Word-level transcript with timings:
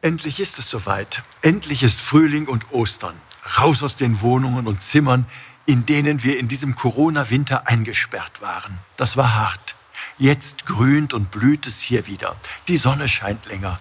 Endlich 0.00 0.38
ist 0.38 0.60
es 0.60 0.70
soweit. 0.70 1.22
Endlich 1.42 1.82
ist 1.82 2.00
Frühling 2.00 2.46
und 2.46 2.70
Ostern. 2.70 3.16
Raus 3.58 3.82
aus 3.82 3.96
den 3.96 4.20
Wohnungen 4.20 4.68
und 4.68 4.80
Zimmern, 4.80 5.26
in 5.66 5.86
denen 5.86 6.22
wir 6.22 6.38
in 6.38 6.46
diesem 6.46 6.76
Corona-Winter 6.76 7.66
eingesperrt 7.66 8.40
waren. 8.40 8.78
Das 8.96 9.16
war 9.16 9.34
hart. 9.34 9.74
Jetzt 10.16 10.66
grünt 10.66 11.14
und 11.14 11.32
blüht 11.32 11.66
es 11.66 11.80
hier 11.80 12.06
wieder. 12.06 12.36
Die 12.68 12.76
Sonne 12.76 13.08
scheint 13.08 13.46
länger. 13.46 13.80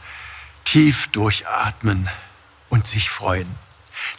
Tief 0.65 1.07
durchatmen 1.09 2.09
und 2.69 2.87
sich 2.87 3.11
freuen. 3.11 3.55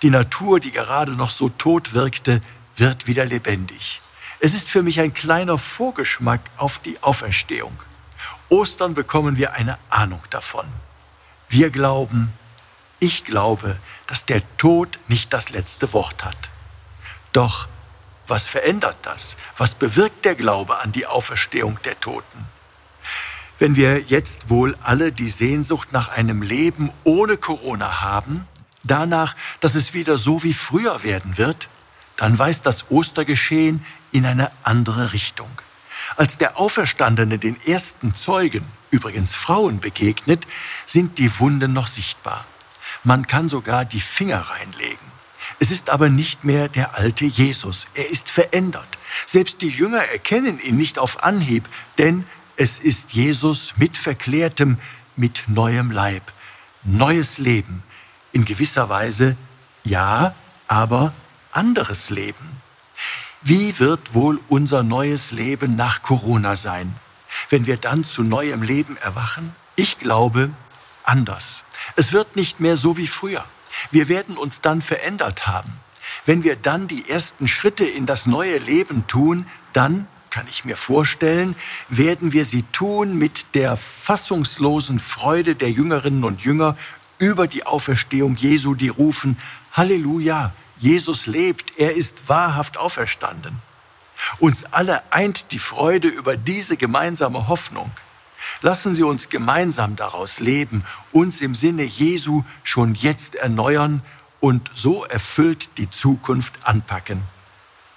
Die 0.03 0.11
Natur, 0.11 0.61
die 0.61 0.71
gerade 0.71 1.13
noch 1.13 1.31
so 1.31 1.49
tot 1.49 1.95
wirkte, 1.95 2.43
wird 2.77 3.09
wieder 3.09 3.25
lebendig. 3.25 4.01
Es 4.39 4.55
ist 4.55 4.69
für 4.69 4.85
mich 4.85 5.01
ein 5.01 5.15
kleiner 5.15 5.59
Vorgeschmack 5.59 6.43
auf 6.59 6.79
die 6.79 7.03
Auferstehung. 7.03 7.77
Ostern 8.51 8.95
bekommen 8.95 9.37
wir 9.37 9.55
eine 9.55 9.79
Ahnung 9.91 10.23
davon. 10.31 10.67
Wir 11.49 11.71
glauben, 11.71 12.33
ich 13.01 13.25
glaube, 13.25 13.77
dass 14.07 14.25
der 14.25 14.43
Tod 14.57 14.99
nicht 15.09 15.33
das 15.33 15.51
letzte 15.51 15.93
Wort 15.93 16.25
hat. 16.25 16.37
Doch 17.33 17.69
was 18.27 18.47
verändert 18.47 18.99
das? 19.03 19.37
Was 19.57 19.75
bewirkt 19.75 20.25
der 20.25 20.35
Glaube 20.35 20.81
an 20.81 20.93
die 20.93 21.07
Auferstehung 21.07 21.79
der 21.85 21.99
Toten? 21.99 22.47
Wenn 23.59 23.75
wir 23.75 24.01
jetzt 24.01 24.51
wohl 24.51 24.77
alle 24.83 25.13
die 25.13 25.29
Sehnsucht 25.29 25.93
nach 25.93 26.09
einem 26.09 26.43
Leben 26.43 26.93
ohne 27.05 27.39
Corona 27.39 28.03
haben, 28.03 28.47
danach, 28.85 29.35
dass 29.61 29.75
es 29.75 29.95
wieder 29.95 30.19
so 30.19 30.43
wie 30.43 30.53
früher 30.53 31.03
werden 31.03 31.39
wird, 31.39 31.69
dann 32.17 32.39
weist 32.39 32.67
das 32.67 32.91
Ostergeschehen 32.91 33.85
in 34.13 34.27
eine 34.27 34.51
andere 34.63 35.13
Richtung. 35.13 35.51
Als 36.17 36.39
der 36.39 36.59
Auferstandene 36.59 37.39
den 37.39 37.61
ersten 37.65 38.15
Zeugen, 38.15 38.65
übrigens 38.91 39.35
Frauen, 39.35 39.81
begegnet, 39.81 40.47
sind 40.87 41.19
die 41.19 41.39
Wunden 41.39 41.73
noch 41.73 41.87
sichtbar. 41.87 42.45
Man 43.05 43.27
kann 43.27 43.49
sogar 43.49 43.85
die 43.85 44.01
Finger 44.01 44.41
reinlegen. 44.41 45.19
Es 45.61 45.71
ist 45.71 45.91
aber 45.91 46.09
nicht 46.09 46.45
mehr 46.45 46.69
der 46.69 46.97
alte 46.97 47.25
Jesus. 47.25 47.87
Er 47.95 48.11
ist 48.11 48.31
verändert. 48.31 48.87
Selbst 49.27 49.63
die 49.63 49.69
Jünger 49.69 50.03
erkennen 50.05 50.61
ihn 50.61 50.77
nicht 50.77 50.99
auf 50.99 51.25
Anhieb, 51.25 51.69
denn 51.97 52.25
es 52.57 52.79
ist 52.79 53.13
Jesus 53.13 53.75
mit 53.77 53.97
verklärtem, 53.97 54.79
mit 55.17 55.45
neuem 55.47 55.91
Leib. 55.91 56.33
Neues 56.85 57.39
Leben. 57.39 57.83
In 58.33 58.45
gewisser 58.45 58.89
Weise 58.89 59.37
ja, 59.85 60.35
aber 60.69 61.13
anderes 61.53 62.11
Leben. 62.11 62.61
Wie 63.49 63.79
wird 63.79 64.13
wohl 64.13 64.41
unser 64.51 64.83
neues 64.83 65.31
Leben 65.31 65.75
nach 65.75 66.03
Corona 66.03 66.55
sein, 66.55 66.95
wenn 67.49 67.65
wir 67.65 67.79
dann 67.79 68.05
zu 68.05 68.23
neuem 68.23 68.61
Leben 68.61 68.99
erwachen? 68.99 69.55
Ich 69.75 69.99
glaube 69.99 70.51
anders. 71.03 71.65
Es 71.97 72.13
wird 72.13 72.37
nicht 72.37 72.61
mehr 72.61 72.77
so 72.77 72.99
wie 72.99 73.07
früher. 73.07 73.43
Wir 73.91 74.11
werden 74.11 74.37
uns 74.37 74.61
dann 74.61 74.83
verändert 74.83 75.47
haben. 75.47 75.73
Wenn 76.27 76.45
wir 76.45 76.57
dann 76.57 76.89
die 76.89 77.09
ersten 77.09 77.49
Schritte 77.49 77.87
in 77.87 78.05
das 78.05 78.27
neue 78.27 78.59
Leben 78.59 79.07
tun, 79.07 79.47
dann, 79.73 80.07
kann 80.29 80.45
ich 80.51 80.67
mir 80.67 80.77
vorstellen, 80.77 81.57
werden 81.89 82.35
wir 82.35 82.45
sie 82.45 82.65
tun 82.65 83.17
mit 83.17 83.55
der 83.55 83.79
fassungslosen 83.79 85.01
Freude 85.01 85.55
der 85.55 85.71
Jüngerinnen 85.71 86.25
und 86.25 86.43
Jünger 86.43 86.77
über 87.17 87.47
die 87.47 87.65
Auferstehung 87.65 88.37
Jesu, 88.37 88.75
die 88.75 88.91
rufen, 88.91 89.39
Halleluja, 89.73 90.53
Jesus 90.81 91.27
lebt, 91.27 91.79
er 91.79 91.97
ist 91.97 92.17
wahrhaft 92.29 92.79
auferstanden. 92.79 93.61
Uns 94.39 94.65
alle 94.73 95.03
eint 95.13 95.53
die 95.53 95.59
Freude 95.59 96.09
über 96.09 96.37
diese 96.37 96.77
gemeinsame 96.77 97.49
Hoffnung. 97.49 97.91
Lassen 98.63 98.95
Sie 98.95 99.03
uns 99.03 99.29
gemeinsam 99.29 99.97
daraus 99.97 100.41
leben, 100.41 100.85
uns 101.13 101.41
im 101.41 101.55
Sinne 101.55 101.85
Jesu 101.85 102.45
schon 102.63 102.95
jetzt 102.95 103.35
erneuern 103.35 104.03
und 104.41 104.71
so 104.75 105.05
erfüllt 105.05 105.69
die 105.79 105.91
Zukunft 105.91 106.55
anpacken. 106.65 107.23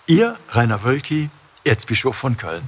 Ihr 0.08 0.38
Rainer 0.50 0.84
Wölki, 0.84 1.30
Erzbischof 1.64 2.16
von 2.16 2.38
Köln. 2.38 2.64